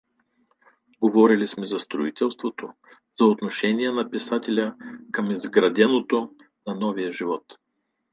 Говорили 1.01 1.47
сме 1.47 1.65
за 1.65 1.79
строителството, 1.79 2.69
за 3.13 3.25
отношението 3.25 3.95
на 3.95 4.09
писателя 4.11 4.75
към 5.11 5.31
изграждането 5.31 6.31
на 6.67 6.75
новия 6.75 7.11
живот. 7.11 7.45